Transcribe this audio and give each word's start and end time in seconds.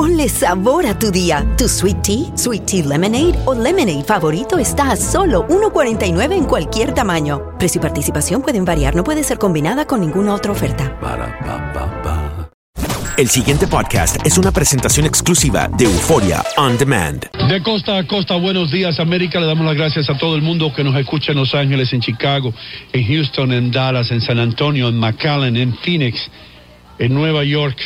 Ponle 0.00 0.30
sabor 0.30 0.86
a 0.86 0.98
tu 0.98 1.10
día. 1.10 1.46
Tu 1.58 1.68
sweet 1.68 2.00
tea, 2.00 2.32
sweet 2.34 2.64
tea 2.64 2.82
lemonade 2.84 3.34
o 3.44 3.52
lemonade 3.52 4.02
favorito 4.02 4.56
está 4.56 4.92
a 4.92 4.96
solo 4.96 5.46
1.49 5.48 6.38
en 6.38 6.44
cualquier 6.46 6.94
tamaño. 6.94 7.42
Precio 7.58 7.80
y 7.80 7.82
participación 7.82 8.40
pueden 8.40 8.64
variar, 8.64 8.96
no 8.96 9.04
puede 9.04 9.22
ser 9.22 9.36
combinada 9.36 9.86
con 9.86 10.00
ninguna 10.00 10.34
otra 10.34 10.52
oferta. 10.52 10.98
El 13.18 13.28
siguiente 13.28 13.66
podcast 13.66 14.26
es 14.26 14.38
una 14.38 14.50
presentación 14.52 15.04
exclusiva 15.04 15.68
de 15.76 15.84
Euforia 15.84 16.42
On 16.56 16.78
Demand. 16.78 17.26
De 17.50 17.62
costa 17.62 17.98
a 17.98 18.06
costa, 18.06 18.36
buenos 18.36 18.70
días 18.70 18.98
América. 19.00 19.38
Le 19.38 19.48
damos 19.48 19.66
las 19.66 19.76
gracias 19.76 20.08
a 20.08 20.16
todo 20.16 20.34
el 20.34 20.40
mundo 20.40 20.72
que 20.72 20.82
nos 20.82 20.96
escucha 20.96 21.32
en 21.32 21.38
Los 21.38 21.54
Ángeles, 21.54 21.92
en 21.92 22.00
Chicago, 22.00 22.54
en 22.94 23.06
Houston, 23.06 23.52
en 23.52 23.70
Dallas, 23.70 24.10
en 24.10 24.22
San 24.22 24.38
Antonio, 24.38 24.88
en 24.88 24.98
McAllen, 24.98 25.58
en 25.58 25.76
Phoenix, 25.76 26.30
en 26.98 27.12
Nueva 27.12 27.44
York, 27.44 27.76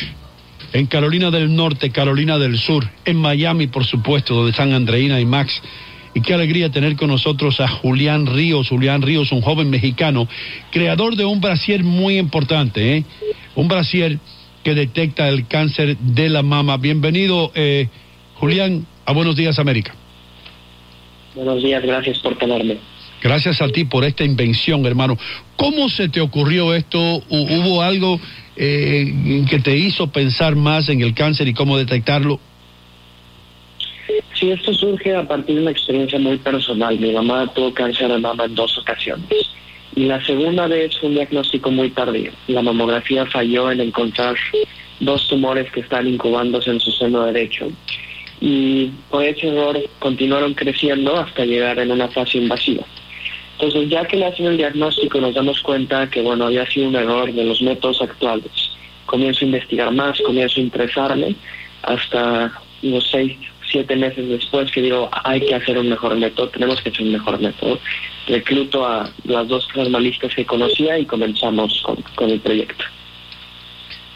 en 0.75 0.87
Carolina 0.87 1.31
del 1.31 1.55
Norte, 1.55 1.89
Carolina 1.89 2.37
del 2.37 2.57
Sur, 2.57 2.89
en 3.05 3.15
Miami, 3.15 3.67
por 3.67 3.85
supuesto, 3.85 4.33
donde 4.35 4.51
están 4.51 4.73
Andreina 4.73 5.21
y 5.21 5.25
Max. 5.25 5.61
Y 6.13 6.19
qué 6.21 6.33
alegría 6.33 6.69
tener 6.69 6.97
con 6.97 7.07
nosotros 7.09 7.61
a 7.61 7.67
Julián 7.69 8.25
Ríos. 8.25 8.67
Julián 8.69 9.01
Ríos, 9.01 9.31
un 9.31 9.41
joven 9.41 9.69
mexicano, 9.69 10.27
creador 10.71 11.15
de 11.15 11.23
un 11.23 11.39
brasier 11.39 11.83
muy 11.85 12.17
importante, 12.17 12.97
¿eh? 12.97 13.03
Un 13.55 13.69
brasier 13.69 14.19
que 14.63 14.73
detecta 14.73 15.29
el 15.29 15.47
cáncer 15.47 15.97
de 15.97 16.27
la 16.27 16.43
mama. 16.43 16.75
Bienvenido, 16.75 17.53
eh, 17.55 17.87
Julián, 18.35 18.85
a 19.05 19.13
Buenos 19.13 19.37
Días 19.37 19.59
América. 19.59 19.95
Buenos 21.35 21.63
días, 21.63 21.83
gracias 21.83 22.19
por 22.19 22.37
tenerme. 22.37 22.77
Gracias 23.21 23.61
a 23.61 23.69
ti 23.69 23.85
por 23.85 24.03
esta 24.03 24.25
invención, 24.25 24.85
hermano. 24.85 25.17
¿Cómo 25.55 25.87
se 25.89 26.09
te 26.09 26.19
ocurrió 26.19 26.73
esto? 26.73 26.99
¿Hu- 27.29 27.59
¿Hubo 27.61 27.81
algo 27.81 28.19
eh, 28.55 29.45
que 29.49 29.59
te 29.59 29.75
hizo 29.75 30.07
pensar 30.07 30.55
más 30.55 30.89
en 30.89 31.01
el 31.01 31.13
cáncer 31.13 31.47
y 31.47 31.53
cómo 31.53 31.77
detectarlo? 31.77 32.39
Sí, 34.33 34.51
esto 34.51 34.73
surge 34.73 35.15
a 35.15 35.27
partir 35.27 35.55
de 35.55 35.61
una 35.61 35.71
experiencia 35.71 36.19
muy 36.19 36.37
personal. 36.37 36.99
Mi 36.99 37.11
mamá 37.11 37.47
tuvo 37.53 37.73
cáncer 37.73 38.09
de 38.09 38.19
mama 38.19 38.45
en 38.45 38.55
dos 38.55 38.77
ocasiones. 38.77 39.25
Y 39.95 40.05
la 40.05 40.23
segunda 40.25 40.67
vez 40.67 40.97
fue 40.97 41.09
un 41.09 41.15
diagnóstico 41.15 41.71
muy 41.71 41.89
tardío. 41.89 42.31
La 42.47 42.61
mamografía 42.61 43.25
falló 43.25 43.71
en 43.71 43.79
encontrar 43.79 44.35
dos 44.99 45.27
tumores 45.29 45.71
que 45.71 45.79
están 45.79 46.07
incubándose 46.07 46.69
en 46.69 46.81
su 46.81 46.91
seno 46.91 47.25
derecho. 47.25 47.71
Y 48.41 48.87
por 49.09 49.23
ese 49.23 49.47
error 49.47 49.77
continuaron 49.99 50.53
creciendo 50.53 51.17
hasta 51.17 51.45
llegar 51.45 51.79
en 51.79 51.91
una 51.91 52.09
fase 52.09 52.37
invasiva. 52.37 52.83
Entonces, 53.57 53.89
ya 53.89 54.05
que 54.05 54.17
le 54.17 54.25
hacen 54.25 54.47
el 54.47 54.57
diagnóstico, 54.57 55.19
nos 55.21 55.33
damos 55.33 55.61
cuenta 55.61 56.09
que, 56.09 56.21
bueno, 56.21 56.45
había 56.45 56.65
sido 56.69 56.89
un 56.89 56.95
error 56.95 57.31
de 57.31 57.43
los 57.43 57.61
métodos 57.61 58.01
actuales. 58.01 58.51
Comienzo 59.05 59.45
a 59.45 59.47
investigar 59.47 59.91
más, 59.93 60.19
comienzo 60.21 60.59
a 60.59 60.63
interesarme, 60.63 61.35
hasta 61.83 62.51
unos 62.83 63.07
seis, 63.09 63.37
siete 63.69 63.95
meses 63.95 64.27
después 64.27 64.69
que 64.71 64.81
digo, 64.81 65.09
hay 65.23 65.39
que 65.39 65.55
hacer 65.55 65.77
un 65.77 65.89
mejor 65.89 66.15
método, 66.17 66.49
tenemos 66.49 66.81
que 66.81 66.89
hacer 66.89 67.03
un 67.03 67.13
mejor 67.13 67.39
método. 67.39 67.79
Recluto 68.27 68.85
a 68.85 69.09
las 69.23 69.47
dos 69.47 69.67
formalistas 69.71 70.33
que 70.35 70.45
conocía 70.45 70.99
y 70.99 71.05
comenzamos 71.05 71.81
con, 71.83 72.01
con 72.15 72.29
el 72.29 72.39
proyecto. 72.41 72.83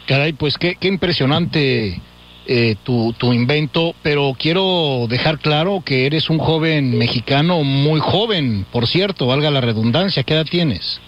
Caray, 0.06 0.32
pues 0.32 0.58
qué, 0.58 0.76
qué 0.78 0.88
impresionante 0.88 2.00
eh, 2.46 2.76
tu, 2.82 3.12
tu 3.18 3.32
invento, 3.32 3.94
pero 4.02 4.34
quiero 4.38 5.06
dejar 5.08 5.38
claro 5.38 5.82
que 5.84 6.06
eres 6.06 6.30
un 6.30 6.38
joven 6.38 6.96
mexicano 6.98 7.62
muy 7.62 8.00
joven, 8.00 8.66
por 8.72 8.86
cierto, 8.86 9.26
valga 9.26 9.50
la 9.50 9.60
redundancia, 9.60 10.22
¿qué 10.22 10.34
edad 10.34 10.46
tienes? 10.50 11.00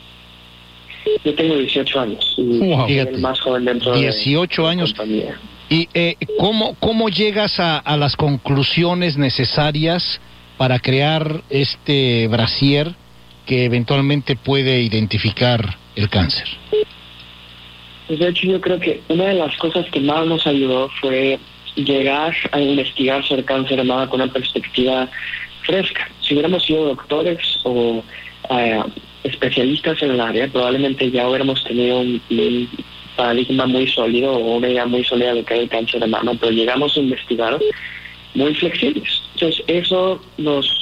Yo 1.25 1.35
tengo 1.35 1.57
18 1.57 2.01
años 2.01 2.35
y 2.37 2.59
Wow. 2.59 2.81
soy 2.87 2.93
Fíjate, 2.95 3.15
el 3.17 3.21
más 3.21 3.41
joven 3.41 3.65
dentro 3.65 3.95
18 3.95 4.63
de 4.63 4.69
años. 4.69 4.95
compañía. 4.95 5.37
¿Y 5.69 5.89
eh, 5.95 6.17
¿cómo, 6.39 6.75
cómo 6.79 7.09
llegas 7.09 7.59
a, 7.59 7.79
a 7.79 7.97
las 7.97 8.15
conclusiones 8.15 9.17
necesarias 9.17 10.21
para 10.59 10.79
crear 10.79 11.43
este 11.51 12.29
brasier 12.29 12.95
que 13.47 13.65
eventualmente 13.65 14.37
puede 14.37 14.81
identificar 14.83 15.77
el 15.97 16.09
cáncer? 16.09 16.47
Pues 18.13 18.21
de 18.21 18.29
hecho 18.29 18.47
yo 18.47 18.61
creo 18.61 18.79
que 18.79 19.01
una 19.09 19.25
de 19.25 19.35
las 19.37 19.57
cosas 19.57 19.87
que 19.91 19.99
más 19.99 20.27
nos 20.27 20.47
ayudó 20.47 20.91
fue 21.01 21.39
llegar 21.77 22.37
a 22.51 22.61
investigar 22.61 23.25
sobre 23.25 23.43
cáncer 23.43 23.79
de 23.79 23.85
mama 23.85 24.07
con 24.07 24.21
una 24.21 24.31
perspectiva 24.31 25.09
fresca. 25.63 26.11
Si 26.21 26.35
hubiéramos 26.35 26.63
sido 26.63 26.89
doctores 26.89 27.39
o 27.65 28.05
eh, 28.51 28.83
especialistas 29.25 30.03
en 30.03 30.11
el 30.11 30.21
área, 30.21 30.47
probablemente 30.47 31.11
ya 31.11 31.27
hubiéramos 31.27 31.65
tenido 31.65 32.01
un, 32.01 32.21
paradigma 33.17 33.65
muy 33.65 33.87
sólido 33.87 34.35
o 34.35 34.57
una 34.57 34.69
idea 34.69 34.85
muy 34.85 35.05
sólida 35.05 35.33
de 35.33 35.43
que 35.45 35.55
era 35.55 35.63
el 35.63 35.71
cáncer 35.71 36.01
de 36.01 36.09
mama, 36.09 36.33
pero 36.39 36.53
llegamos 36.53 36.95
a 36.95 37.01
investigar 37.01 37.59
muy 38.35 38.55
flexibles. 38.55 39.23
Entonces 39.37 39.65
eso 39.69 40.23
nos 40.37 40.82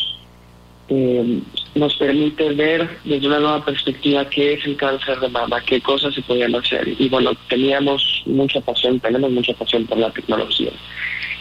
eh, 0.91 1.41
nos 1.77 1.95
permite 1.95 2.53
ver 2.53 2.99
desde 3.05 3.29
una 3.29 3.39
nueva 3.39 3.65
perspectiva 3.65 4.29
qué 4.29 4.55
es 4.55 4.65
el 4.65 4.77
cáncer 4.77 5.21
de 5.21 5.29
mama, 5.29 5.63
qué 5.65 5.81
cosas 5.81 6.13
se 6.13 6.23
podían 6.23 6.53
hacer. 6.57 6.97
Y 6.99 7.09
bueno, 7.09 7.31
teníamos 7.49 8.23
mucha 8.27 8.61
pasión, 8.61 8.99
tenemos 8.99 9.31
mucha 9.31 9.55
pasión 9.55 9.87
por 9.87 9.99
la 9.99 10.11
tecnología. 10.11 10.73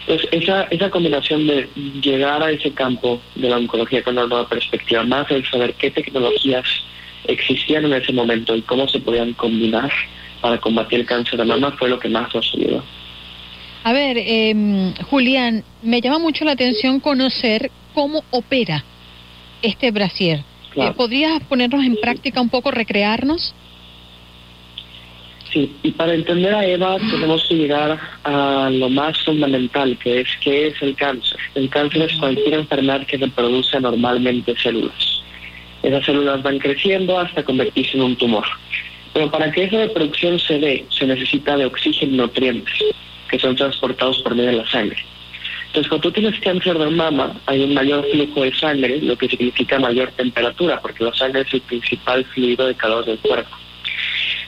Entonces, 0.06 0.28
esa, 0.30 0.62
esa 0.70 0.88
combinación 0.88 1.48
de 1.48 1.68
llegar 2.00 2.42
a 2.44 2.50
ese 2.52 2.72
campo 2.72 3.20
de 3.34 3.48
la 3.48 3.58
oncología 3.58 4.04
con 4.04 4.16
una 4.16 4.28
nueva 4.28 4.48
perspectiva, 4.48 5.02
más 5.02 5.28
el 5.32 5.44
saber 5.50 5.74
qué 5.74 5.90
tecnologías 5.90 6.64
existían 7.24 7.84
en 7.86 7.94
ese 7.94 8.12
momento 8.12 8.54
y 8.54 8.62
cómo 8.62 8.86
se 8.88 9.00
podían 9.00 9.32
combinar 9.32 9.90
para 10.40 10.58
combatir 10.58 11.00
el 11.00 11.06
cáncer 11.06 11.38
de 11.38 11.44
mama, 11.44 11.72
fue 11.72 11.88
lo 11.88 11.98
que 11.98 12.08
más 12.08 12.32
nos 12.32 12.50
ayudó. 12.54 12.84
A 13.82 13.92
ver, 13.92 14.16
em, 14.16 14.94
Julián, 15.10 15.64
me 15.82 16.00
llama 16.00 16.20
mucho 16.20 16.44
la 16.44 16.52
atención 16.52 17.00
conocer 17.00 17.70
cómo 17.94 18.22
opera 18.30 18.84
este 19.62 19.90
brasier. 19.90 20.42
Claro. 20.70 20.92
Eh, 20.92 20.94
¿Podrías 20.94 21.42
ponernos 21.44 21.84
en 21.84 21.96
práctica 21.96 22.40
un 22.40 22.48
poco, 22.48 22.70
recrearnos? 22.70 23.54
Sí, 25.52 25.74
y 25.82 25.90
para 25.90 26.14
entender 26.14 26.54
a 26.54 26.64
Eva 26.64 26.96
tenemos 26.98 27.44
que 27.48 27.56
llegar 27.56 27.98
a 28.22 28.70
lo 28.70 28.88
más 28.88 29.18
fundamental, 29.24 29.98
que 29.98 30.20
es 30.20 30.28
qué 30.40 30.68
es 30.68 30.80
el 30.80 30.94
cáncer. 30.94 31.38
El 31.56 31.68
cáncer 31.68 32.02
es 32.02 32.12
cualquier 32.18 32.54
enfermedad 32.54 33.04
que 33.04 33.16
reproduce 33.16 33.76
anormalmente 33.76 34.54
células. 34.56 35.22
Esas 35.82 36.04
células 36.04 36.42
van 36.42 36.58
creciendo 36.58 37.18
hasta 37.18 37.42
convertirse 37.42 37.96
en 37.96 38.02
un 38.02 38.16
tumor. 38.16 38.44
Pero 39.12 39.28
para 39.30 39.50
que 39.50 39.64
esa 39.64 39.78
reproducción 39.78 40.38
se 40.38 40.58
dé, 40.58 40.86
se 40.88 41.06
necesita 41.06 41.56
de 41.56 41.66
oxígeno 41.66 42.12
y 42.12 42.16
nutrientes, 42.16 42.74
que 43.28 43.38
son 43.40 43.56
transportados 43.56 44.20
por 44.20 44.36
medio 44.36 44.50
de 44.50 44.56
la 44.58 44.70
sangre. 44.70 45.04
Entonces, 45.70 45.88
cuando 45.88 46.08
tú 46.08 46.20
tienes 46.20 46.40
cáncer 46.40 46.76
de 46.76 46.90
mama, 46.90 47.32
hay 47.46 47.62
un 47.62 47.74
mayor 47.74 48.04
flujo 48.10 48.42
de 48.42 48.52
sangre, 48.56 49.00
lo 49.02 49.16
que 49.16 49.28
significa 49.28 49.78
mayor 49.78 50.10
temperatura, 50.16 50.80
porque 50.80 51.04
la 51.04 51.14
sangre 51.14 51.42
es 51.42 51.54
el 51.54 51.60
principal 51.60 52.24
fluido 52.24 52.66
de 52.66 52.74
calor 52.74 53.04
del 53.04 53.18
cuerpo. 53.20 53.56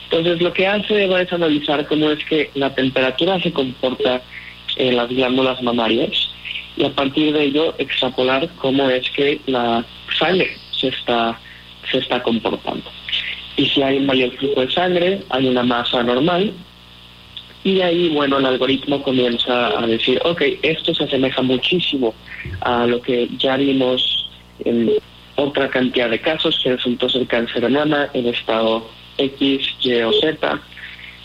Entonces, 0.03 0.41
lo 0.41 0.51
que 0.51 0.67
hace 0.67 1.05
Eva 1.05 1.21
es 1.21 1.31
analizar 1.31 1.87
cómo 1.87 2.11
es 2.11 2.21
que 2.25 2.51
la 2.55 2.75
temperatura 2.75 3.39
se 3.41 3.53
comporta 3.53 4.21
en 4.75 4.97
las 4.97 5.07
glándulas 5.07 5.61
mamarias 5.63 6.29
y 6.75 6.83
a 6.83 6.89
partir 6.89 7.31
de 7.31 7.45
ello 7.45 7.73
extrapolar 7.77 8.49
cómo 8.57 8.89
es 8.89 9.09
que 9.11 9.39
la 9.45 9.85
sangre 10.19 10.57
se 10.77 10.89
está, 10.89 11.39
se 11.89 11.99
está 11.99 12.21
comportando. 12.21 12.91
Y 13.55 13.65
si 13.67 13.81
hay 13.81 13.97
un 13.97 14.07
mayor 14.07 14.31
flujo 14.31 14.59
de 14.59 14.71
sangre, 14.71 15.21
hay 15.29 15.47
una 15.47 15.63
masa 15.63 16.03
normal, 16.03 16.51
y 17.63 17.81
ahí, 17.81 18.09
bueno, 18.09 18.39
el 18.39 18.45
algoritmo 18.45 19.01
comienza 19.01 19.79
a 19.79 19.87
decir, 19.87 20.19
ok, 20.25 20.41
esto 20.61 20.93
se 20.93 21.05
asemeja 21.05 21.41
muchísimo 21.41 22.13
a 22.61 22.85
lo 22.85 23.01
que 23.01 23.29
ya 23.37 23.55
vimos 23.55 24.29
en 24.65 24.91
otra 25.35 25.69
cantidad 25.69 26.09
de 26.09 26.19
casos, 26.19 26.59
que 26.61 26.75
resultó 26.75 27.09
ser 27.09 27.25
cáncer 27.27 27.61
de 27.61 27.69
mama 27.69 28.09
en 28.13 28.27
estado 28.27 28.89
X, 29.17 29.65
Y 29.81 30.01
o 30.01 30.11
Z, 30.11 30.61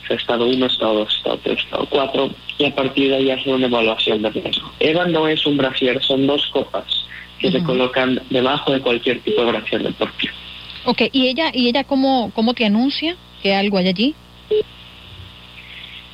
estado 0.08 0.46
1, 0.46 0.66
estado 0.66 0.94
2, 0.94 1.16
estado 1.16 1.38
3, 1.42 1.58
estado 1.58 1.86
4, 1.90 2.30
y 2.58 2.64
a 2.64 2.74
partir 2.74 3.10
de 3.10 3.16
ahí 3.16 3.30
hacer 3.30 3.54
una 3.54 3.66
evaluación 3.66 4.22
de 4.22 4.30
riesgo. 4.30 4.70
EVA 4.80 5.06
no 5.06 5.28
es 5.28 5.44
un 5.44 5.56
brasier, 5.56 6.02
son 6.02 6.26
dos 6.26 6.46
copas 6.52 6.84
que 7.38 7.52
se 7.52 7.62
colocan 7.62 8.20
debajo 8.30 8.72
de 8.72 8.80
cualquier 8.80 9.20
tipo 9.20 9.44
de 9.44 9.52
brasier 9.52 9.82
deportivo. 9.82 10.32
Ok, 10.86 11.02
¿y 11.12 11.28
ella, 11.28 11.50
y 11.52 11.68
ella 11.68 11.84
cómo, 11.84 12.32
cómo 12.34 12.54
te 12.54 12.64
anuncia 12.64 13.16
que 13.42 13.54
algo 13.54 13.78
hay 13.78 13.88
allí? 13.88 14.14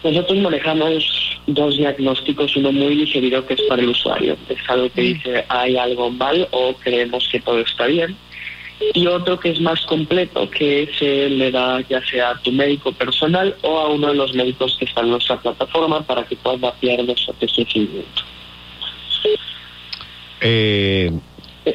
Nosotros 0.05 0.39
manejamos 0.39 1.41
dos 1.47 1.79
diagnósticos, 1.79 2.55
uno 2.57 2.71
muy 2.73 2.95
digerido 2.95 3.45
que 3.47 3.55
es 3.55 3.63
para 3.63 3.81
el 3.81 3.89
usuario, 3.89 4.37
es 4.51 4.59
algo 4.69 4.91
que 4.91 5.01
dice 5.01 5.45
hay 5.49 5.79
algo 5.79 6.11
mal 6.11 6.47
o 6.51 6.75
creemos 6.75 7.27
que 7.33 7.41
todo 7.41 7.59
está 7.61 7.87
bien, 7.87 8.15
y 8.93 9.07
otro 9.07 9.41
que 9.41 9.51
es 9.51 9.61
más 9.63 9.81
completo, 9.87 10.51
que 10.51 10.91
se 10.99 11.31
le 11.31 11.51
da 11.51 11.81
ya 11.89 12.05
sea 12.05 12.31
a 12.33 12.43
tu 12.43 12.53
médico 12.53 12.93
personal 12.93 13.57
o 13.63 13.79
a 13.79 13.89
uno 13.89 14.09
de 14.09 14.15
los 14.15 14.35
médicos 14.35 14.77
que 14.79 14.85
están 14.85 15.07
en 15.07 15.13
nuestra 15.13 15.41
plataforma 15.41 16.03
para 16.03 16.23
que 16.25 16.37
puedan 16.37 16.61
mapear 16.61 17.03
nuestro 17.03 17.35
seguimiento. 17.41 18.23
Eh, 20.43 21.11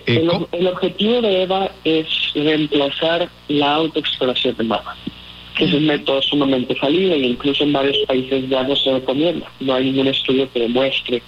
el, 0.05 0.29
el 0.51 0.67
objetivo 0.67 1.19
de 1.21 1.43
EVA 1.43 1.71
es 1.83 2.07
reemplazar 2.35 3.27
la 3.47 3.73
autoexploración 3.73 4.55
de 4.55 4.63
mama 4.65 4.95
es 5.65 5.73
un 5.73 5.85
método 5.85 6.21
sumamente 6.21 6.75
falible 6.75 7.15
e 7.15 7.27
incluso 7.27 7.63
en 7.63 7.73
varios 7.73 7.97
países 8.07 8.47
ya 8.49 8.63
no 8.63 8.75
se 8.75 8.91
recomienda. 8.91 9.51
No 9.59 9.73
hay 9.75 9.85
ningún 9.85 10.07
estudio 10.07 10.49
que 10.51 10.61
demuestre 10.61 11.21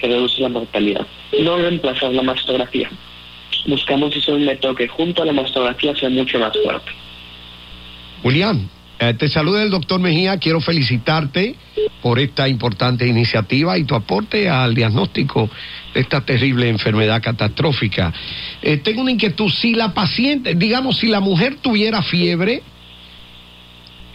que 0.00 0.06
reduce 0.06 0.40
la 0.40 0.48
mortalidad. 0.48 1.06
No 1.40 1.56
reemplazar 1.56 2.12
la 2.12 2.22
mastografía. 2.22 2.90
Buscamos 3.66 4.16
hacer 4.16 4.34
un 4.34 4.44
método 4.44 4.74
que 4.74 4.88
junto 4.88 5.22
a 5.22 5.26
la 5.26 5.32
mastografía 5.32 5.94
sea 5.96 6.08
mucho 6.08 6.38
más 6.38 6.52
fuerte. 6.62 6.90
Julián, 8.22 8.68
eh, 8.98 9.14
te 9.14 9.28
saluda 9.28 9.62
el 9.62 9.70
doctor 9.70 10.00
Mejía. 10.00 10.38
Quiero 10.38 10.60
felicitarte 10.60 11.54
por 12.00 12.18
esta 12.18 12.48
importante 12.48 13.06
iniciativa 13.06 13.76
y 13.76 13.84
tu 13.84 13.94
aporte 13.94 14.48
al 14.48 14.74
diagnóstico 14.74 15.50
de 15.92 16.00
esta 16.00 16.24
terrible 16.24 16.68
enfermedad 16.68 17.22
catastrófica. 17.22 18.12
Eh, 18.62 18.78
tengo 18.78 19.02
una 19.02 19.10
inquietud. 19.10 19.50
Si 19.50 19.74
la 19.74 19.92
paciente, 19.92 20.54
digamos, 20.54 20.98
si 20.98 21.08
la 21.08 21.20
mujer 21.20 21.56
tuviera 21.56 22.02
fiebre, 22.02 22.62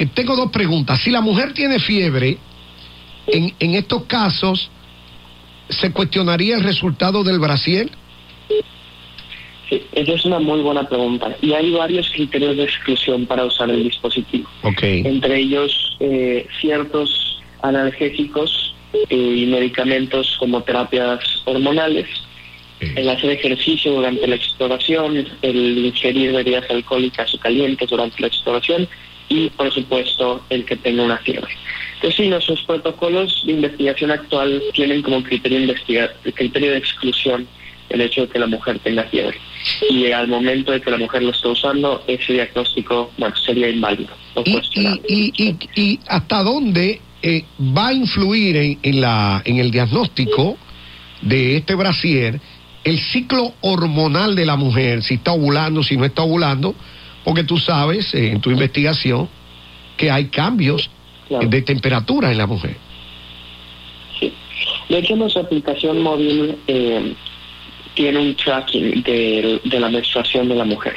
eh, 0.02 0.08
tengo 0.14 0.36
dos 0.36 0.52
preguntas. 0.52 1.00
Si 1.02 1.12
la 1.12 1.22
mujer 1.22 1.54
tiene 1.54 1.80
fiebre, 1.80 2.38
en, 3.28 3.54
en 3.60 3.76
estos 3.76 4.06
casos, 4.06 4.72
¿se 5.70 5.92
cuestionaría 5.92 6.56
el 6.56 6.64
resultado 6.64 7.24
del 7.24 7.40
brasier? 7.40 7.90
Sí, 9.70 9.84
esa 9.92 10.14
es 10.14 10.26
una 10.26 10.40
muy 10.40 10.62
buena 10.62 10.88
pregunta. 10.90 11.36
Y 11.42 11.54
hay 11.54 11.72
varios 11.72 12.10
criterios 12.10 12.58
de 12.58 12.64
exclusión 12.64 13.28
para 13.28 13.46
usar 13.46 13.70
el 13.70 13.84
dispositivo. 13.84 14.50
Okay. 14.64 15.04
Entre 15.06 15.38
ellos, 15.38 15.98
eh, 16.00 16.48
ciertos 16.60 17.40
analgésicos 17.62 18.74
eh, 18.94 19.16
y 19.16 19.46
medicamentos 19.46 20.36
como 20.40 20.64
terapias 20.64 21.20
hormonales, 21.46 22.08
el 22.80 23.08
hacer 23.08 23.30
ejercicio 23.30 23.94
durante 23.94 24.26
la 24.26 24.36
exploración, 24.36 25.28
el 25.44 25.86
ingerir 25.86 26.32
bebidas 26.32 26.68
alcohólicas 26.72 27.32
o 27.36 27.38
calientes 27.38 27.88
durante 27.88 28.20
la 28.20 28.28
exploración 28.28 28.88
y, 29.32 29.50
por 29.52 29.72
supuesto, 29.72 30.44
el 30.50 30.66
que 30.66 30.76
tenga 30.76 31.04
una 31.04 31.18
fiebre. 31.20 31.54
Entonces, 31.96 32.18
sí, 32.18 32.28
nuestros 32.28 32.62
protocolos 32.64 33.44
de 33.46 33.54
investigación 33.54 34.12
actual 34.12 34.62
tienen 34.74 35.02
como 35.02 35.24
criterio, 35.24 35.62
investigar, 35.62 36.14
criterio 36.36 36.72
de 36.72 36.78
exclusión 36.78 37.48
el 37.90 38.02
hecho 38.02 38.22
de 38.22 38.28
que 38.28 38.40
la 38.40 38.48
mujer 38.48 38.80
tenga 38.80 39.04
fiebre. 39.04 39.38
Y 39.90 40.12
al 40.12 40.28
momento 40.28 40.74
de 40.74 40.82
que 40.82 40.92
la 40.92 40.98
mujer 40.98 41.24
lo 41.24 41.32
esté 41.32 41.48
usando, 41.48 42.04
ese 42.08 42.34
diagnóstico 42.34 43.12
bueno, 43.18 43.36
sería 43.38 43.70
inválido. 43.70 44.12
No 44.36 44.44
y, 44.46 45.02
y, 45.08 45.34
y, 45.38 45.58
y, 45.76 46.00
hasta 46.08 46.44
dónde 46.44 47.00
eh, 47.22 47.46
va 47.60 47.90
a 47.90 47.94
influir 47.94 48.58
en, 48.58 48.80
en, 48.84 49.02
la, 49.02 49.42
en 49.46 49.60
el 49.60 49.72
diagnóstico 49.72 50.58
de 51.22 51.58
este 51.58 51.76
brasier 51.76 52.40
el 52.84 53.00
ciclo 53.00 53.54
hormonal 53.62 54.36
de 54.36 54.46
la 54.46 54.56
mujer, 54.56 55.04
si 55.04 55.16
está 55.16 55.34
ovulando, 55.34 55.84
si 55.84 55.98
no 55.98 56.06
está 56.06 56.24
ovulando, 56.24 56.76
porque 57.24 57.44
tú 57.44 57.58
sabes 57.58 58.14
eh, 58.14 58.32
en 58.32 58.42
tu 58.42 58.52
investigación 58.52 59.30
que 59.98 60.10
hay 60.10 60.26
cambios 60.26 60.90
claro. 61.28 61.48
de 61.48 61.62
temperatura 61.62 62.32
en 62.32 62.38
la 62.38 62.48
mujer. 62.48 62.76
Sí. 64.20 64.34
De 64.90 65.00
hecho, 65.00 65.16
nuestra 65.16 65.42
aplicación 65.42 66.02
móvil 66.02 66.58
eh, 66.68 67.14
tiene 67.94 68.20
un 68.20 68.36
tracking 68.36 69.04
de, 69.04 69.60
de, 69.64 69.80
la 69.80 69.90
menstruación 69.90 70.48
de 70.48 70.56
la 70.56 70.66
mujer 70.66 70.96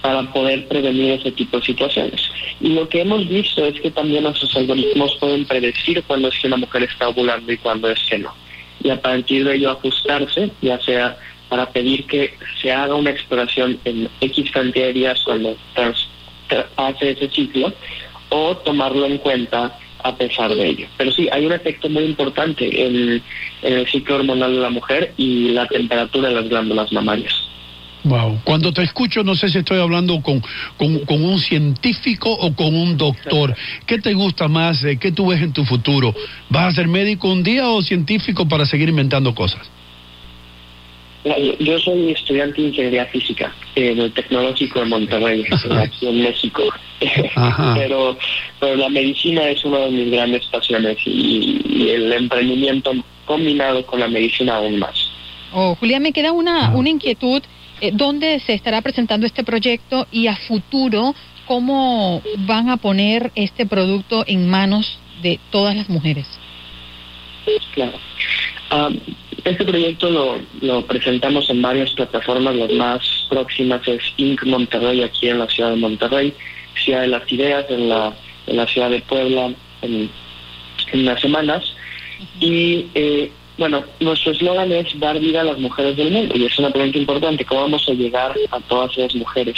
para 0.00 0.22
poder 0.32 0.66
prevenir 0.68 1.12
ese 1.12 1.32
tipo 1.32 1.58
de 1.58 1.66
situaciones. 1.66 2.20
Y 2.60 2.68
lo 2.68 2.88
que 2.88 3.02
hemos 3.02 3.28
visto 3.28 3.64
es 3.66 3.80
que 3.80 3.90
también 3.90 4.22
nuestros 4.22 4.54
algoritmos 4.56 5.16
pueden 5.16 5.44
predecir 5.44 6.02
cuándo 6.04 6.28
es 6.28 6.38
que 6.38 6.46
una 6.46 6.56
mujer 6.56 6.84
está 6.84 7.08
ovulando 7.08 7.52
y 7.52 7.58
cuándo 7.58 7.90
es 7.90 7.98
que 8.08 8.18
no. 8.18 8.32
Y 8.82 8.90
a 8.90 9.00
partir 9.00 9.44
de 9.44 9.56
ello 9.56 9.70
ajustarse, 9.70 10.50
ya 10.62 10.80
sea 10.80 11.16
para 11.48 11.70
pedir 11.70 12.04
que 12.06 12.34
se 12.60 12.72
haga 12.72 12.94
una 12.94 13.10
exploración 13.10 13.78
en 13.84 14.08
X 14.20 14.50
cantidad 14.50 14.86
de 14.86 14.92
días 14.92 15.20
cuando 15.24 15.56
hace 16.76 17.10
ese 17.10 17.28
ciclo 17.28 17.72
o 18.30 18.56
tomarlo 18.58 19.06
en 19.06 19.18
cuenta 19.18 19.78
a 20.02 20.16
pesar 20.16 20.54
de 20.54 20.68
ello. 20.68 20.86
Pero 20.96 21.12
sí, 21.12 21.28
hay 21.32 21.46
un 21.46 21.52
efecto 21.52 21.88
muy 21.88 22.04
importante 22.04 22.86
en, 22.86 23.22
el 23.62 23.86
ciclo 23.88 24.16
hormonal 24.16 24.54
de 24.54 24.60
la 24.60 24.70
mujer 24.70 25.12
y 25.16 25.48
la 25.50 25.66
temperatura 25.66 26.28
de 26.28 26.34
las 26.36 26.48
glándulas 26.48 26.92
mamarias. 26.92 27.34
Wow. 28.04 28.40
Cuando 28.44 28.72
te 28.72 28.82
escucho, 28.82 29.24
no 29.24 29.34
sé 29.34 29.48
si 29.48 29.58
estoy 29.58 29.80
hablando 29.80 30.22
con, 30.22 30.40
con, 30.76 31.00
con, 31.00 31.24
un 31.24 31.40
científico 31.40 32.30
o 32.30 32.54
con 32.54 32.74
un 32.74 32.96
doctor. 32.96 33.54
¿Qué 33.86 33.98
te 33.98 34.14
gusta 34.14 34.46
más? 34.46 34.84
¿Qué 35.00 35.10
tú 35.10 35.26
ves 35.26 35.42
en 35.42 35.52
tu 35.52 35.64
futuro? 35.64 36.14
¿Vas 36.48 36.68
a 36.68 36.76
ser 36.76 36.86
médico 36.86 37.28
un 37.28 37.42
día 37.42 37.68
o 37.68 37.82
científico 37.82 38.46
para 38.46 38.66
seguir 38.66 38.88
inventando 38.88 39.34
cosas? 39.34 39.68
Yo 41.58 41.78
soy 41.78 42.12
estudiante 42.12 42.60
de 42.60 42.68
ingeniería 42.68 43.06
física 43.06 43.54
en 43.74 43.98
el 43.98 44.12
Tecnológico 44.12 44.80
de 44.80 44.86
Monterrey, 44.86 45.44
aquí 45.76 46.06
en 46.06 46.22
México. 46.22 46.62
pero, 47.74 48.16
pero 48.58 48.76
la 48.76 48.88
medicina 48.88 49.48
es 49.48 49.64
una 49.64 49.78
de 49.80 49.90
mis 49.90 50.10
grandes 50.10 50.44
pasiones 50.46 50.96
y, 51.04 51.60
y, 51.68 51.90
el 51.90 52.12
emprendimiento 52.12 52.92
combinado 53.24 53.84
con 53.86 54.00
la 54.00 54.08
medicina 54.08 54.56
aún 54.56 54.78
más. 54.78 55.10
Oh, 55.52 55.76
Julián, 55.76 56.02
me 56.02 56.12
queda 56.12 56.32
una, 56.32 56.70
una 56.70 56.88
inquietud. 56.88 57.42
Eh, 57.80 57.90
¿Dónde 57.92 58.40
se 58.40 58.54
estará 58.54 58.82
presentando 58.82 59.26
este 59.26 59.44
proyecto 59.44 60.06
y 60.10 60.26
a 60.26 60.36
futuro 60.36 61.14
cómo 61.46 62.22
van 62.38 62.68
a 62.68 62.76
poner 62.76 63.30
este 63.34 63.64
producto 63.66 64.24
en 64.26 64.48
manos 64.48 64.98
de 65.22 65.38
todas 65.50 65.76
las 65.76 65.88
mujeres? 65.88 66.26
Claro. 67.74 67.98
Um, 68.70 68.98
este 69.48 69.64
proyecto 69.64 70.40
lo, 70.60 70.86
presentamos 70.86 71.48
en 71.50 71.62
varias 71.62 71.90
plataformas, 71.92 72.54
las 72.54 72.72
más 72.72 73.26
próximas 73.28 73.86
es 73.86 74.00
Inc. 74.16 74.44
Monterrey, 74.44 75.02
aquí 75.02 75.28
en 75.28 75.38
la 75.38 75.48
ciudad 75.48 75.70
de 75.70 75.76
Monterrey, 75.76 76.34
Ciudad 76.82 77.02
de 77.02 77.08
las 77.08 77.32
Ideas, 77.32 77.66
en 77.68 77.88
la, 77.88 78.14
en 78.46 78.56
la 78.56 78.66
ciudad 78.66 78.90
de 78.90 79.00
Puebla, 79.00 79.52
en, 79.82 80.10
en 80.92 81.00
unas 81.00 81.20
semanas. 81.20 81.74
Y 82.40 82.86
eh, 82.94 83.30
bueno, 83.58 83.82
nuestro 83.98 84.32
eslogan 84.32 84.70
es 84.70 84.98
dar 85.00 85.18
vida 85.18 85.40
a 85.40 85.44
las 85.44 85.58
mujeres 85.58 85.96
del 85.96 86.12
mundo, 86.12 86.34
y 86.36 86.44
es 86.44 86.58
una 86.58 86.70
pregunta 86.70 86.96
importante, 86.96 87.44
¿cómo 87.44 87.62
vamos 87.62 87.88
a 87.88 87.92
llegar 87.92 88.34
a 88.52 88.60
todas 88.60 88.96
esas 88.96 89.16
mujeres? 89.16 89.56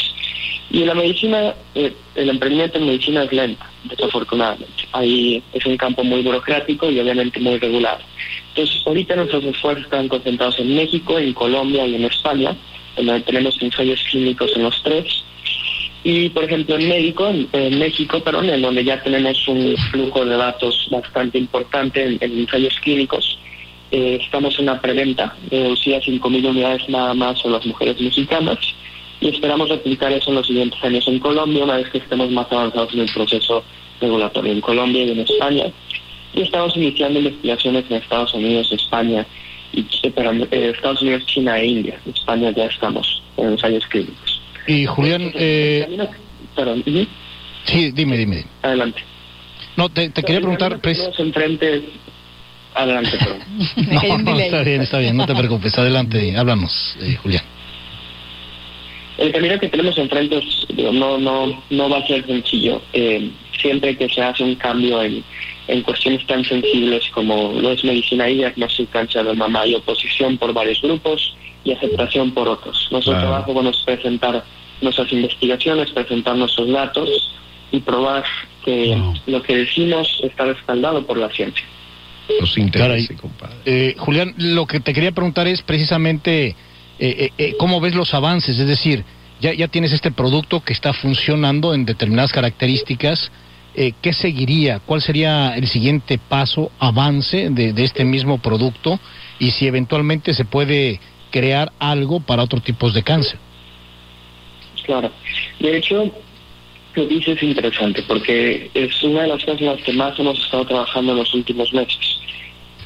Y 0.71 0.85
la 0.85 0.95
medicina, 0.95 1.55
eh, 1.75 1.93
el 2.15 2.31
emprendimiento 2.31 2.79
en 2.79 2.87
medicina 2.87 3.25
es 3.25 3.33
lenta, 3.33 3.71
desafortunadamente. 3.85 4.89
Ahí 4.93 5.43
es 5.53 5.67
un 5.67 5.77
campo 5.77 6.03
muy 6.03 6.23
burocrático 6.23 6.91
y 6.91 6.99
obviamente 6.99 7.41
muy 7.41 7.59
regular. 7.59 7.99
Entonces, 8.51 8.83
ahorita 8.87 9.17
nuestros 9.17 9.45
esfuerzos 9.45 9.85
están 9.85 10.09
concentrados 10.09 10.59
en 10.59 10.75
México, 10.75 11.19
en 11.19 11.35
Colombia 11.35 11.87
y 11.87 11.97
en 11.97 12.05
España, 12.05 12.57
donde 12.97 13.21
tenemos 13.21 13.61
ensayos 13.61 14.03
clínicos 14.11 14.51
en 14.57 14.63
los 14.63 14.83
tres. 14.83 15.25
Y, 16.05 16.31
por 16.31 16.45
ejemplo, 16.45 16.77
en, 16.77 16.89
México, 16.89 17.29
en, 17.29 17.49
en 17.53 17.79
México, 17.79 18.21
perdón, 18.21 18.49
en 18.49 18.63
donde 18.63 18.83
ya 18.83 19.03
tenemos 19.03 19.47
un 19.47 19.77
flujo 19.91 20.25
de 20.25 20.37
datos 20.37 20.89
bastante 20.91 21.37
importante 21.37 22.03
en, 22.03 22.17
en 22.21 22.39
ensayos 22.39 22.75
clínicos, 22.81 23.39
eh, 23.91 24.19
estamos 24.23 24.59
en 24.59 24.65
una 24.65 24.81
preventa 24.81 25.35
reducida 25.51 25.97
a 25.97 26.01
5.000 26.01 26.49
unidades 26.49 26.89
nada 26.89 27.15
más 27.15 27.45
a 27.45 27.49
las 27.49 27.67
mujeres 27.67 28.01
mexicanas 28.01 28.59
y 29.21 29.29
esperamos 29.29 29.69
replicar 29.69 30.13
eso 30.13 30.31
en 30.31 30.37
los 30.37 30.47
siguientes 30.47 30.83
años 30.83 31.07
en 31.07 31.19
Colombia, 31.19 31.65
una 31.65 31.77
vez 31.77 31.91
que 31.91 31.99
estemos 31.99 32.31
más 32.31 32.47
avanzados 32.51 32.93
en 32.95 33.01
el 33.01 33.13
proceso 33.13 33.63
regulatorio 34.01 34.53
en 34.53 34.61
Colombia 34.61 35.05
y 35.05 35.11
en 35.11 35.21
España. 35.21 35.65
Y 36.33 36.43
estamos 36.43 36.77
iniciando 36.77 37.19
investigaciones 37.19 37.85
en 37.91 37.97
Estados 37.97 38.33
Unidos, 38.33 38.73
España, 38.73 39.27
y, 39.73 39.81
eh, 40.03 40.11
perdón, 40.11 40.49
eh, 40.51 40.73
Estados 40.75 41.03
Unidos, 41.03 41.27
China 41.27 41.59
e 41.59 41.67
India. 41.67 42.01
En 42.07 42.15
España 42.15 42.51
ya 42.53 42.65
estamos 42.67 43.23
en 43.37 43.51
ensayos 43.51 43.85
clínicos. 43.87 44.41
Y 44.67 44.87
Julián, 44.87 45.33
eh, 45.35 46.09
Perdón, 46.55 46.83
sí, 47.65 47.91
dime, 47.93 48.17
dime. 48.17 48.45
adelante. 48.63 49.03
No, 49.77 49.89
te, 49.89 50.09
te 50.11 50.23
quería 50.23 50.41
preguntar... 50.41 50.81
Tenemos 50.81 51.19
enfrente... 51.19 51.85
Adelante, 52.75 53.19
perdón. 53.19 53.41
No, 53.91 54.19
no, 54.19 54.39
está 54.39 54.63
bien, 54.63 54.83
está 54.83 54.99
bien, 54.99 55.17
no 55.17 55.27
te 55.27 55.35
preocupes. 55.35 55.77
Adelante, 55.79 56.37
háblanos, 56.37 56.97
eh, 57.01 57.17
Julián. 57.23 57.45
El 59.19 59.33
camino 59.33 59.59
que 59.59 59.69
tenemos 59.69 59.99
enfrente 59.99 60.39
es, 60.39 60.67
digo, 60.77 60.93
no, 60.93 61.19
no, 61.19 61.63
no 61.69 61.91
va 61.91 61.99
a 61.99 62.07
ser 62.07 62.25
sencillo. 62.27 62.81
Eh, 62.93 63.31
siempre 63.61 63.97
que 63.97 64.09
se 64.09 64.23
hace 64.23 64.43
un 64.43 64.55
cambio 64.55 65.03
en, 65.03 65.23
en 65.69 65.83
cuestiones 65.83 66.27
tan 66.27 66.43
sensibles 66.45 67.03
como 67.13 67.53
lo 67.61 67.73
es 67.73 67.85
medicina 67.85 68.29
y 68.31 68.37
diagnóstico 68.39 68.93
cáncer 68.93 69.25
de 69.27 69.35
mama, 69.35 69.61
hay 69.63 69.75
oposición 69.75 70.39
por 70.39 70.55
varios 70.55 70.81
grupos 70.81 71.35
y 71.65 71.73
aceptación 71.73 72.31
por 72.31 72.49
otros. 72.49 72.89
Nuestro 72.91 73.13
Claro. 73.13 73.29
trabajo 73.29 73.53
bueno, 73.53 73.71
es 73.71 73.77
presentar 73.85 74.43
nuestras 74.81 75.13
investigaciones, 75.13 75.91
presentar 75.91 76.37
nuestros 76.37 76.71
datos 76.71 77.35
y 77.73 77.81
probar 77.81 78.25
que 78.65 78.97
lo 79.27 79.43
que 79.43 79.57
decimos 79.57 80.09
está 80.23 80.47
respaldado 80.47 81.05
por 81.07 81.19
la 81.19 81.29
ciencia. 81.29 81.65
Los 82.41 82.57
intereses, 82.59 83.19
compadre. 83.21 83.57
Eh, 83.65 83.95
Julián, 83.99 84.35
lo 84.37 84.67
que 84.67 84.81
te 84.81 84.93
quería 84.93 85.13
preguntar 85.13 85.49
es 85.49 85.63
precisamente 85.63 86.49
eh, 86.49 86.55
eh, 86.99 87.31
eh, 87.39 87.55
cómo 87.59 87.81
ves 87.81 87.95
los 87.95 88.13
avances, 88.15 88.59
es 88.59 88.67
decir, 88.69 89.05
ya, 89.41 89.55
ya 89.55 89.69
tienes 89.69 89.93
este 89.93 90.11
producto 90.11 90.61
que 90.61 90.73
está 90.73 90.93
funcionando 90.93 91.75
en 91.75 91.87
determinadas 91.87 92.33
características, 92.33 93.33
eh, 93.75 93.93
¿qué 94.03 94.13
seguiría? 94.13 94.81
¿Cuál 94.81 95.01
sería 95.01 95.55
el 95.57 95.67
siguiente 95.69 96.19
paso, 96.19 96.71
avance 96.79 97.49
de, 97.51 97.73
de 97.73 97.85
este 97.85 98.05
mismo 98.05 98.39
producto? 98.39 98.99
Y 99.39 99.53
si 99.53 99.67
eventualmente 99.67 100.35
se 100.35 100.45
puede 100.45 101.01
crear 101.31 101.73
algo 101.79 102.21
para 102.21 102.43
otros 102.43 102.63
tipos 102.63 102.93
de 102.93 103.03
cáncer. 103.03 103.39
Claro. 104.85 105.11
De 105.61 105.77
hecho, 105.77 106.05
lo 106.05 106.13
que 106.93 107.07
dices 107.07 107.37
es 107.37 107.43
interesante 107.45 108.03
porque 108.03 108.71
es 108.75 109.03
una 109.05 109.23
de 109.23 109.29
las 109.29 109.45
cosas 109.45 109.61
en 109.61 109.67
las 109.69 109.83
que 109.83 109.93
más 109.93 110.19
hemos 110.19 110.39
estado 110.39 110.67
trabajando 110.67 111.13
en 111.13 111.19
los 111.19 111.33
últimos 111.33 111.73
meses. 111.73 112.20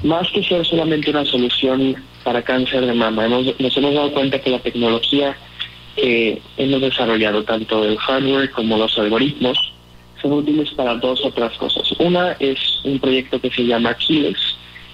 Más 0.03 0.29
que 0.31 0.43
ser 0.43 0.65
solamente 0.67 1.11
una 1.11 1.25
solución 1.25 1.97
para 2.23 2.43
cáncer 2.43 2.85
de 2.85 2.93
mama, 2.93 3.25
hemos, 3.27 3.59
nos 3.59 3.77
hemos 3.77 3.95
dado 3.95 4.13
cuenta 4.13 4.39
que 4.39 4.51
la 4.51 4.59
tecnología 4.59 5.37
que 5.97 6.43
hemos 6.57 6.81
desarrollado, 6.81 7.45
tanto 7.45 7.85
el 7.85 7.97
hardware 7.99 8.51
como 8.51 8.77
los 8.77 8.99
algoritmos, 8.99 9.57
son 10.21 10.33
útiles 10.33 10.71
para 10.71 10.95
dos 10.97 11.25
otras 11.25 11.57
cosas. 11.57 11.91
Una 11.99 12.33
es 12.41 12.59
un 12.85 12.99
proyecto 12.99 13.41
que 13.41 13.51
se 13.51 13.65
llama 13.65 13.91
Aquiles, 13.91 14.39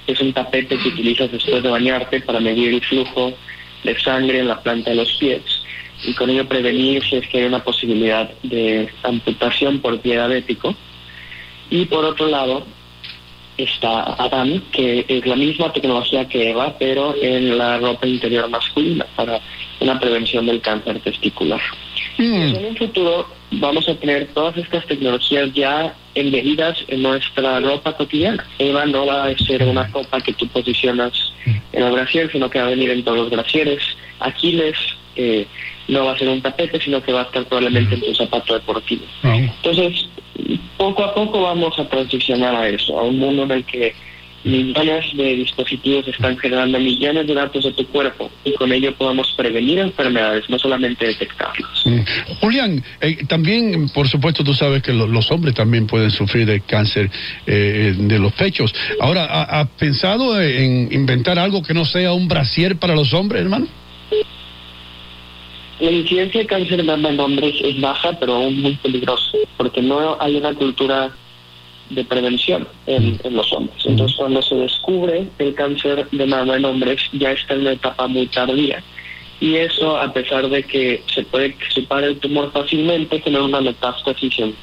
que 0.07 0.13
es 0.13 0.21
un 0.21 0.33
tapete 0.33 0.79
que 0.79 0.89
utilizas 0.89 1.33
después 1.33 1.63
de 1.63 1.69
bañarte 1.69 2.21
para 2.21 2.41
medir 2.41 2.75
el 2.75 2.81
flujo 2.83 3.33
de 3.85 3.99
sangre 4.01 4.41
en 4.41 4.49
la 4.49 4.61
planta 4.61 4.91
de 4.91 4.97
los 4.97 5.13
pies 5.15 5.43
y 6.05 6.15
con 6.15 6.31
ello 6.31 6.49
prevenir 6.49 7.03
si 7.05 7.17
es 7.17 7.29
que 7.29 7.39
hay 7.39 7.45
una 7.45 7.63
posibilidad 7.63 8.31
de 8.43 8.89
amputación 9.03 9.81
por 9.81 10.01
pie 10.01 10.15
diabético. 10.15 10.75
Y 11.71 11.85
por 11.85 12.05
otro 12.05 12.27
lado 12.27 12.67
está 13.65 14.15
Adam, 14.15 14.63
que 14.73 15.05
es 15.09 15.27
la 15.27 15.37
misma 15.37 15.73
tecnología 15.73 16.29
que 16.29 16.51
Eva, 16.51 16.75
pero 16.79 17.15
en 17.21 17.57
la 17.59 17.79
ropa 17.79 18.07
interior 18.07 18.49
masculina 18.49 19.07
para 19.17 19.41
una 19.81 19.99
prevención 19.99 20.47
del 20.47 20.61
cáncer 20.61 21.01
testicular. 21.01 21.61
Pues 22.17 22.55
en 22.55 22.67
un 22.67 22.77
futuro 22.77 23.27
vamos 23.53 23.89
a 23.89 23.95
tener 23.95 24.27
todas 24.29 24.57
estas 24.57 24.87
tecnologías 24.87 25.53
ya 25.55 25.95
embedidas 26.15 26.85
en 26.89 27.03
nuestra 27.03 27.61
ropa 27.61 27.97
cotidiana. 27.97 28.45
Eva 28.59 28.85
no 28.87 29.07
va 29.07 29.25
a 29.25 29.39
ser 29.39 29.63
una 29.63 29.91
copa 29.91 30.21
que 30.21 30.33
tú 30.35 30.47
posicionas 30.49 31.13
en 31.47 31.83
el 31.83 31.93
brasier, 31.93 32.31
sino 32.31 32.51
que 32.51 32.61
va 32.61 32.67
a 32.67 32.71
venir 32.71 32.91
en 32.91 33.03
todos 33.05 33.19
los 33.19 33.31
brasieres. 33.31 33.83
Aquiles 34.19 34.77
eh, 35.17 35.47
no 35.89 36.05
va 36.05 36.13
a 36.13 36.19
ser 36.19 36.29
un 36.29 36.41
tapete, 36.41 36.81
sino 36.81 37.03
que 37.03 37.13
va 37.13 37.21
a 37.23 37.25
estar 37.25 37.45
probablemente 37.45 37.95
en 37.95 38.01
tu 38.03 38.15
zapato 38.15 38.55
deportivo. 38.55 39.05
Entonces, 39.23 40.07
poco 40.77 41.05
a 41.05 41.15
poco 41.15 41.43
vamos 41.43 41.79
a 41.79 41.89
transicionar 41.89 42.55
a 42.55 42.69
eso, 42.69 42.99
a 42.99 43.05
un 43.05 43.19
mundo 43.19 43.43
en 43.45 43.51
el 43.53 43.65
que 43.65 43.95
millones 44.43 45.05
de 45.15 45.37
dispositivos 45.37 46.09
están 46.09 46.39
generando 46.39 46.79
millones 46.79 47.27
de 47.27 47.35
datos 47.35 47.63
de 47.63 47.73
tu 47.73 47.87
cuerpo 47.89 48.31
y 48.43 48.55
con 48.55 48.73
ello 48.73 48.95
podamos 48.95 49.31
prevenir 49.37 49.79
enfermedades, 49.81 50.49
no 50.49 50.59
solamente 50.59 51.07
detectarlas. 51.09 51.71
Mm. 51.85 52.01
Julián, 52.41 52.83
eh, 53.03 53.19
también, 53.29 53.91
por 53.91 54.09
supuesto, 54.09 54.43
tú 54.43 54.55
sabes 54.55 54.83
que 54.83 54.95
lo- 54.95 55.07
los 55.07 55.31
hombres 55.31 55.55
también 55.55 55.87
pueden 55.87 56.11
sufrir 56.11 56.47
de 56.47 56.63
cáncer 56.63 57.11
eh, 57.47 57.95
de 57.99 58.19
los 58.19 58.33
pechos. 58.33 58.75
Ahora, 59.01 59.27
¿ha- 59.27 59.61
¿has 59.61 59.69
pensado 59.79 60.41
en 60.41 60.89
inventar 60.91 61.39
algo 61.39 61.63
que 61.63 61.75
no 61.75 61.85
sea 61.85 62.15
un 62.15 62.27
brasier 62.27 62.77
para 62.77 62.95
los 62.95 63.13
hombres, 63.13 63.43
hermano? 63.43 63.67
La 65.81 65.91
incidencia 65.91 66.43
de 66.43 66.47
cáncer 66.47 66.77
de 66.77 66.83
mama 66.83 67.09
en 67.09 67.21
hombres 67.21 67.55
es 67.63 67.81
baja, 67.81 68.13
pero 68.19 68.35
aún 68.35 68.61
muy 68.61 68.75
peligrosa, 68.77 69.39
porque 69.57 69.81
no 69.81 70.17
hay 70.21 70.37
una 70.37 70.53
cultura 70.55 71.11
de 71.89 72.05
prevención 72.05 72.69
en, 72.87 73.19
en 73.25 73.35
los 73.35 73.53
hombres. 73.53 73.85
Entonces, 73.85 74.17
cuando 74.17 74.43
se 74.43 74.55
descubre 74.57 75.27
el 75.39 75.55
cáncer 75.55 76.07
de 76.11 76.27
mama 76.27 76.57
en 76.57 76.65
hombres, 76.65 77.01
ya 77.13 77.33
está 77.33 77.55
en 77.55 77.63
una 77.63 77.73
etapa 77.73 78.07
muy 78.07 78.27
tardía. 78.27 78.83
Y 79.41 79.57
eso, 79.57 79.97
a 79.97 80.13
pesar 80.13 80.49
de 80.51 80.63
que 80.63 81.03
se 81.13 81.23
puede 81.25 81.47
extirpar 81.47 82.05
el 82.05 82.19
tumor 82.19 82.53
fácilmente, 82.53 83.19
tener 83.21 83.41
una 83.41 83.63
metástasis 83.63 84.39
en, 84.39 84.55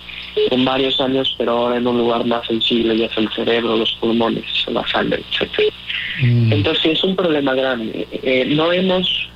en 0.52 0.66
varios 0.66 1.02
años, 1.02 1.34
pero 1.38 1.52
ahora 1.54 1.78
en 1.78 1.88
un 1.88 1.98
lugar 1.98 2.26
más 2.26 2.46
sensible, 2.46 2.96
ya 2.96 3.10
sea 3.10 3.24
el 3.24 3.30
cerebro, 3.34 3.76
los 3.76 3.92
pulmones, 3.94 4.46
la 4.68 4.88
sangre, 4.88 5.24
etcétera. 5.32 5.74
Entonces 6.22 6.84
sí, 6.84 6.90
es 6.90 7.04
un 7.04 7.16
problema 7.16 7.56
grande. 7.56 8.08
Eh, 8.12 8.46
no 8.50 8.72
hemos 8.72 9.30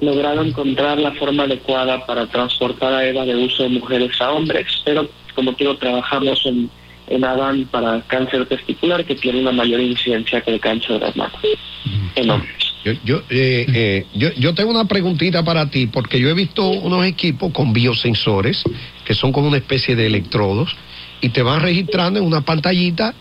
logrado 0.00 0.42
encontrar 0.44 0.98
la 0.98 1.12
forma 1.12 1.44
adecuada 1.44 2.04
para 2.06 2.26
transportar 2.26 2.92
a 2.92 3.06
Eva 3.06 3.24
de 3.24 3.34
uso 3.36 3.62
de 3.62 3.70
mujeres 3.70 4.20
a 4.20 4.30
hombres, 4.32 4.66
pero 4.84 5.08
como 5.34 5.54
te 5.54 5.64
digo, 5.64 5.76
trabajamos 5.76 6.40
en, 6.46 6.70
en 7.08 7.24
Adán 7.24 7.66
para 7.70 8.00
cáncer 8.06 8.46
testicular 8.46 9.04
que 9.04 9.14
tiene 9.14 9.40
una 9.40 9.52
mayor 9.52 9.80
incidencia 9.80 10.40
que 10.40 10.52
el 10.54 10.60
cáncer 10.60 11.00
de 11.00 11.12
mama 11.14 11.32
en 12.14 12.30
hombres. 12.30 12.52
Yo, 12.84 12.92
yo, 13.04 13.16
eh, 13.30 13.66
eh, 13.74 14.06
yo, 14.14 14.28
yo 14.38 14.54
tengo 14.54 14.70
una 14.70 14.84
preguntita 14.86 15.42
para 15.44 15.68
ti, 15.70 15.86
porque 15.88 16.20
yo 16.20 16.28
he 16.28 16.34
visto 16.34 16.68
unos 16.68 17.04
equipos 17.04 17.52
con 17.52 17.72
biosensores, 17.72 18.62
que 19.04 19.12
son 19.14 19.32
como 19.32 19.48
una 19.48 19.56
especie 19.56 19.96
de 19.96 20.06
electrodos, 20.06 20.76
y 21.20 21.30
te 21.30 21.42
van 21.42 21.62
registrando 21.62 22.20
en 22.20 22.24
una 22.26 22.42
pantallita 22.42 23.14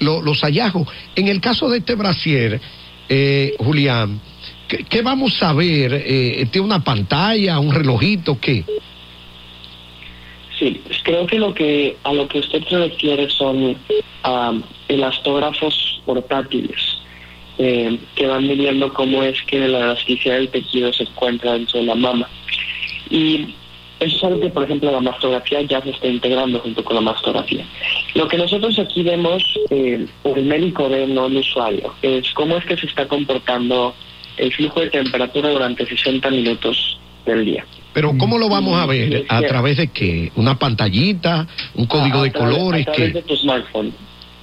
lo- 0.00 0.22
los 0.22 0.40
hallazgos. 0.42 0.88
En 1.14 1.28
el 1.28 1.40
caso 1.40 1.68
de 1.68 1.78
este 1.78 1.94
brasier, 1.94 2.60
eh, 3.08 3.54
Julián, 3.58 4.20
¿qué, 4.66 5.02
vamos 5.02 5.42
a 5.42 5.52
ver? 5.52 5.92
Eh, 5.94 6.46
¿Tiene 6.50 6.66
una 6.66 6.82
pantalla, 6.82 7.58
un 7.58 7.72
relojito, 7.72 8.38
qué? 8.40 8.64
Sí, 10.58 10.80
pues 10.86 10.98
creo 11.02 11.26
que 11.26 11.38
lo 11.38 11.52
que 11.54 11.96
a 12.04 12.12
lo 12.12 12.28
que 12.28 12.38
usted 12.38 12.62
se 12.68 12.78
refiere 12.78 13.28
son 13.30 13.76
am, 14.22 14.62
elastógrafos 14.88 16.00
portátiles 16.04 16.98
eh, 17.58 17.98
que 18.14 18.26
van 18.26 18.46
midiendo 18.46 18.92
cómo 18.92 19.22
es 19.22 19.40
que 19.42 19.58
la 19.66 19.78
elasticidad 19.78 20.36
del 20.36 20.48
tejido 20.48 20.92
se 20.92 21.04
encuentra 21.04 21.52
dentro 21.52 21.80
de 21.80 21.86
la 21.86 21.94
mama. 21.94 22.28
Y 23.10 23.54
eso 24.00 24.16
es 24.16 24.24
algo 24.24 24.40
que, 24.40 24.48
por 24.48 24.64
ejemplo, 24.64 24.90
la 24.90 25.00
mastografía 25.00 25.62
ya 25.62 25.80
se 25.82 25.90
está 25.90 26.08
integrando 26.08 26.58
junto 26.60 26.82
con 26.82 26.96
la 26.96 27.02
mastografía. 27.02 27.64
Lo 28.14 28.26
que 28.26 28.38
nosotros 28.38 28.78
aquí 28.78 29.02
vemos, 29.02 29.42
eh, 29.70 30.06
el 30.24 30.44
médico 30.44 30.88
ve, 30.88 31.06
no 31.06 31.26
el 31.26 31.36
usuario, 31.36 31.94
es 32.02 32.30
cómo 32.32 32.56
es 32.56 32.64
que 32.64 32.76
se 32.76 32.86
está 32.86 33.06
comportando 33.06 33.94
el 34.36 34.52
flujo 34.52 34.80
de 34.80 34.90
temperatura 34.90 35.50
durante 35.50 35.86
60 35.86 36.30
minutos 36.30 36.98
del 37.26 37.44
día. 37.44 37.64
Pero 37.92 38.16
¿cómo 38.16 38.38
lo 38.38 38.48
vamos 38.48 38.80
a 38.80 38.86
ver? 38.86 39.26
¿A 39.28 39.42
través 39.42 39.76
de 39.76 39.88
qué? 39.88 40.32
¿Una 40.36 40.58
pantallita? 40.58 41.46
¿Un 41.74 41.86
código 41.86 42.20
A- 42.20 42.24
de 42.24 42.30
través- 42.30 42.56
colores? 42.56 42.88
A 42.88 42.92
través 42.92 43.12
¿Qué? 43.12 43.18
de 43.20 43.22
tu 43.22 43.36
smartphone. 43.36 43.92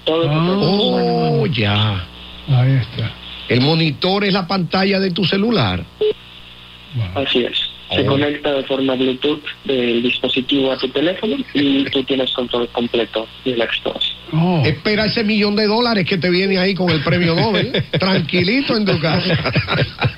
Todo 0.06 0.24
tu 0.24 0.30
Oh, 0.32 1.46
ya. 1.48 2.06
Ahí 2.48 2.74
está. 2.74 3.12
El 3.48 3.62
monitor 3.62 4.24
es 4.24 4.34
la 4.34 4.48
pantalla 4.48 5.00
de 5.00 5.12
tu 5.12 5.26
celular. 5.26 5.84
Así 7.16 7.40
es. 7.44 7.69
Se 7.96 8.06
conecta 8.06 8.52
de 8.54 8.64
forma 8.64 8.94
Bluetooth 8.96 9.42
del 9.66 10.04
dispositivo 10.04 10.72
a 10.72 10.78
tu 10.78 10.88
teléfono 10.90 11.36
y 11.54 11.86
tú 11.86 12.04
tienes 12.04 12.32
control 12.34 12.68
completo 12.70 13.28
de 13.44 13.58
la 13.58 13.66
exploración. 13.66 14.16
Oh. 14.32 14.62
Espera 14.64 15.06
ese 15.06 15.24
millón 15.24 15.56
de 15.56 15.66
dólares 15.66 16.06
que 16.06 16.18
te 16.20 16.30
viene 16.30 16.60
ahí 16.60 16.76
con 16.76 16.90
el 16.92 17.02
premio 17.04 17.34
Nobel. 17.36 17.72
Tranquilito 18.00 18.78
en 18.78 18.86
tu 18.86 19.00
casa. 19.00 19.36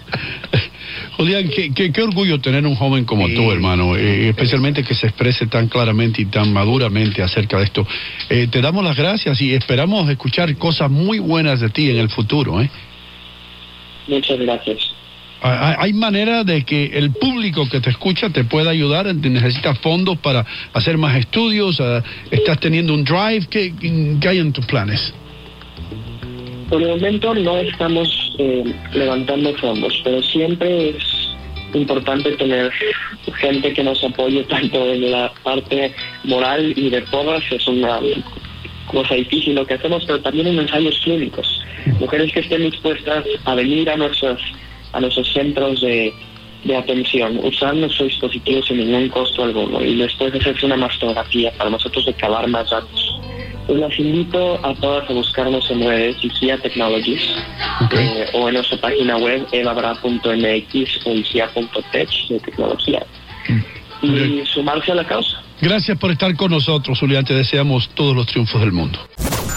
Julián, 1.18 1.50
qué, 1.50 1.72
qué- 1.74 1.92
qué 1.92 2.02
orgullo 2.02 2.40
tener 2.42 2.66
un 2.66 2.76
joven 2.76 3.06
como 3.06 3.28
tú, 3.30 3.52
hermano, 3.52 3.96
eh, 3.96 4.30
especialmente 4.30 4.84
que 4.84 4.96
se 4.96 5.08
exprese 5.08 5.46
tan 5.48 5.68
claramente 5.68 6.22
y 6.22 6.26
tan 6.26 6.52
maduramente 6.52 7.22
acerca 7.22 7.58
de 7.58 7.66
esto. 7.66 7.86
Eh, 8.30 8.48
te 8.50 8.60
damos 8.62 8.84
las 8.84 8.96
gracias 8.98 9.40
y 9.42 9.54
esperamos 9.54 10.10
escuchar 10.10 10.56
cosas 10.58 10.90
muy 10.90 11.20
buenas 11.20 11.60
de 11.60 11.70
ti 11.70 11.90
en 11.90 11.98
el 11.98 12.10
futuro. 12.10 12.60
¿eh? 12.62 12.70
Muchas 14.08 14.40
gracias. 14.40 14.91
¿Hay 15.42 15.76
hay 15.92 15.94
manera 15.94 16.44
de 16.44 16.64
que 16.64 16.86
el 16.94 17.12
público 17.12 17.68
que 17.70 17.82
te 17.82 17.90
escucha 17.90 18.30
te 18.30 18.44
pueda 18.44 18.70
ayudar? 18.70 19.14
¿Necesitas 19.14 19.78
fondos 19.80 20.18
para 20.20 20.46
hacer 20.74 20.98
más 20.98 21.18
estudios? 21.18 21.82
Ah, 21.82 22.04
¿Estás 22.30 22.60
teniendo 22.60 22.94
un 22.94 23.04
drive? 23.04 23.48
¿Qué, 23.50 23.74
qué 24.22 24.30
hay 24.30 24.38
en 24.38 24.54
tus 24.54 24.66
planes? 24.66 25.14
Por 26.70 26.82
el 26.82 26.90
momento 26.90 27.34
no 27.34 27.58
estamos 27.58 28.34
eh, 28.38 28.64
levantando 28.94 29.54
fondos, 29.56 30.00
pero 30.04 30.22
siempre 30.24 30.90
es 30.90 31.04
importante 31.74 32.32
tener 32.34 32.72
gente 33.40 33.74
que 33.74 33.84
nos 33.84 34.04
apoye 34.04 34.44
tanto 34.44 34.94
en 34.94 35.12
la 35.12 35.32
parte 35.44 35.94
moral 36.24 36.74
y 36.76 36.90
de 36.90 37.02
todas. 37.02 37.44
Es 37.52 37.68
una 37.68 38.00
cosa 38.88 39.16
difícil 39.16 39.56
lo 39.56 39.66
que 39.66 39.74
hacemos, 39.74 40.04
pero 40.06 40.22
también 40.22 40.48
en 40.48 40.60
ensayos 40.60 41.00
clínicos. 41.04 41.62
Mujeres 42.00 42.32
que 42.32 42.42
estén 42.42 42.70
dispuestas 42.70 43.26
a 43.46 43.56
venir 43.56 43.90
a 43.90 43.98
nuestros, 43.98 44.42
a 44.94 45.00
nuestros 45.00 45.32
centros 45.34 45.82
de, 45.82 46.14
de 46.64 46.76
atención, 46.76 47.40
usar 47.44 47.76
nuestros 47.76 48.10
dispositivos 48.10 48.66
sin 48.68 48.78
ningún 48.78 49.10
costo 49.10 49.44
alguno 49.44 49.84
y 49.84 49.96
después 49.96 50.34
hacerse 50.34 50.66
una 50.66 50.78
mastografía 50.78 51.52
para 51.58 51.70
nosotros 51.70 52.06
recabar 52.06 52.48
más 52.48 52.70
datos. 52.70 53.20
Pues 53.68 53.80
las 53.80 53.98
invito 54.00 54.60
a 54.66 54.74
todas 54.76 55.10
a 55.10 55.14
buscarnos 55.14 55.70
en 55.70 55.82
redes, 55.82 56.18
IGIA 56.24 56.58
Technologies, 56.58 57.22
eh, 57.92 58.26
o 58.34 58.48
en 58.50 58.56
nuestra 58.56 58.78
página 58.82 59.18
web 59.18 59.48
evabra.mx 59.52 61.06
o 61.06 61.12
IGIA.tech 61.12 62.10
de 62.30 62.40
tecnología. 62.40 63.06
Y 64.02 64.44
sumarse 64.46 64.92
a 64.92 64.96
la 64.96 65.08
causa. 65.08 65.44
Gracias 65.62 65.98
por 65.98 66.10
estar 66.10 66.36
con 66.36 66.52
nosotros, 66.52 67.00
Julián. 67.00 67.24
Te 67.24 67.36
deseamos 67.36 67.90
todos 67.90 68.16
los 68.16 68.26
triunfos 68.26 68.60
del 68.62 68.72
mundo. 68.72 69.00